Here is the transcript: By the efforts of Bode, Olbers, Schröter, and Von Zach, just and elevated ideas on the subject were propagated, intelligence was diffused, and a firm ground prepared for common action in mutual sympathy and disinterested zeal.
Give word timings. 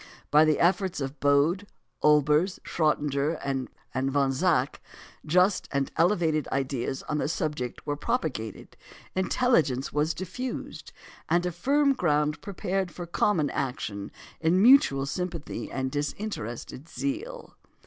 By 0.31 0.45
the 0.45 0.57
efforts 0.59 0.99
of 0.99 1.19
Bode, 1.19 1.67
Olbers, 2.01 2.57
Schröter, 2.63 3.39
and 3.43 4.11
Von 4.11 4.31
Zach, 4.31 4.81
just 5.27 5.67
and 5.71 5.91
elevated 5.95 6.47
ideas 6.47 7.03
on 7.03 7.19
the 7.19 7.27
subject 7.27 7.85
were 7.85 7.95
propagated, 7.95 8.75
intelligence 9.13 9.93
was 9.93 10.15
diffused, 10.15 10.91
and 11.29 11.45
a 11.45 11.51
firm 11.51 11.93
ground 11.93 12.41
prepared 12.41 12.89
for 12.89 13.05
common 13.05 13.51
action 13.51 14.11
in 14.39 14.59
mutual 14.59 15.05
sympathy 15.05 15.71
and 15.71 15.91
disinterested 15.91 16.89
zeal. 16.89 17.55